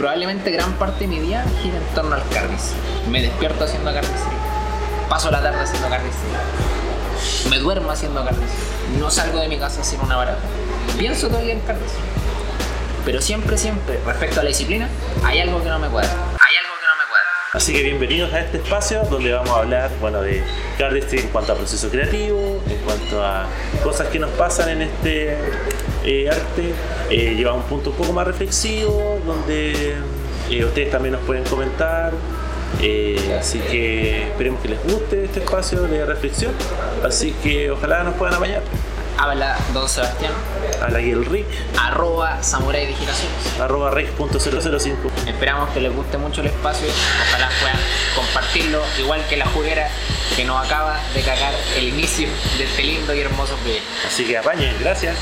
probablemente 0.00 0.50
gran 0.50 0.72
parte 0.78 1.00
de 1.00 1.08
mi 1.08 1.18
día 1.20 1.44
gira 1.62 1.76
en 1.76 1.94
torno 1.94 2.14
al 2.14 2.26
carnicería. 2.30 2.82
Me 3.10 3.20
despierto 3.20 3.64
haciendo 3.64 3.92
carnicería. 3.92 4.38
Paso 5.10 5.30
la 5.30 5.42
tarde 5.42 5.60
haciendo 5.60 5.90
carnicería. 5.90 6.38
Me 7.50 7.58
duermo 7.58 7.90
haciendo 7.90 8.24
carnicería. 8.24 8.98
No 8.98 9.10
salgo 9.10 9.40
de 9.40 9.48
mi 9.48 9.58
casa 9.58 9.84
sin 9.84 10.00
una 10.00 10.16
barata. 10.16 10.40
Pienso 10.96 11.28
día 11.28 11.52
en 11.52 11.60
carnicería. 11.60 12.04
Pero 13.04 13.20
siempre, 13.20 13.58
siempre, 13.58 14.00
respecto 14.06 14.40
a 14.40 14.42
la 14.42 14.48
disciplina, 14.48 14.88
hay 15.22 15.40
algo 15.40 15.62
que 15.62 15.68
no 15.68 15.78
me 15.78 15.88
cuadra. 15.88 16.10
Así 17.52 17.72
que 17.72 17.82
bienvenidos 17.82 18.32
a 18.32 18.42
este 18.42 18.58
espacio 18.58 19.02
donde 19.10 19.32
vamos 19.32 19.50
a 19.50 19.58
hablar 19.58 19.90
bueno, 20.00 20.22
de 20.22 20.40
cardistry 20.78 21.18
en 21.18 21.28
cuanto 21.30 21.52
a 21.52 21.56
proceso 21.56 21.90
creativo, 21.90 22.62
en 22.68 22.76
cuanto 22.84 23.24
a 23.24 23.48
cosas 23.82 24.06
que 24.06 24.20
nos 24.20 24.30
pasan 24.30 24.68
en 24.68 24.82
este 24.82 25.36
eh, 26.04 26.30
arte. 26.30 26.72
Eh, 27.10 27.34
lleva 27.34 27.52
un 27.52 27.64
punto 27.64 27.90
un 27.90 27.96
poco 27.96 28.12
más 28.12 28.24
reflexivo, 28.24 29.20
donde 29.26 29.96
eh, 30.48 30.64
ustedes 30.64 30.92
también 30.92 31.14
nos 31.14 31.22
pueden 31.22 31.42
comentar. 31.42 32.12
Eh, 32.80 33.36
así 33.36 33.58
que 33.58 34.28
esperemos 34.28 34.62
que 34.62 34.68
les 34.68 34.84
guste 34.84 35.24
este 35.24 35.40
espacio 35.40 35.82
de 35.82 36.06
reflexión. 36.06 36.52
Así 37.04 37.32
que 37.42 37.72
ojalá 37.72 38.04
nos 38.04 38.14
puedan 38.14 38.34
apañar. 38.34 38.62
Habla 39.20 39.54
Don 39.74 39.86
Sebastián, 39.86 40.32
Habla 40.80 40.98
el 40.98 41.26
Rick, 41.26 41.44
arroba 41.78 42.42
Samurai 42.42 42.86
Digitaciones. 42.86 43.60
arroba 43.60 43.90
rick.005. 43.90 44.96
Esperamos 45.26 45.68
que 45.70 45.80
les 45.82 45.94
guste 45.94 46.16
mucho 46.16 46.40
el 46.40 46.46
espacio. 46.46 46.88
Ojalá 47.28 47.50
puedan 47.60 47.76
compartirlo, 48.16 48.82
igual 48.98 49.22
que 49.28 49.36
la 49.36 49.44
juguera 49.44 49.90
que 50.34 50.46
nos 50.46 50.64
acaba 50.64 50.98
de 51.12 51.20
cagar 51.20 51.52
el 51.76 51.88
inicio 51.88 52.30
de 52.56 52.64
este 52.64 52.82
lindo 52.82 53.14
y 53.14 53.20
hermoso 53.20 53.56
proyecto. 53.56 53.90
Así 54.06 54.24
que 54.24 54.38
apañen, 54.38 54.74
gracias. 54.80 55.18